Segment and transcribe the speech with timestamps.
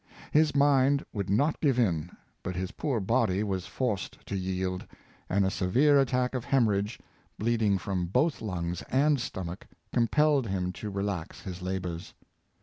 [0.31, 2.09] His mind would not give in,
[2.41, 4.83] but his poor body was forced to yield,
[5.29, 6.97] and a severe attack of hem orrhage—
[7.37, 12.15] bleeding from both lungs and stomach— com pelled him to relax his labors.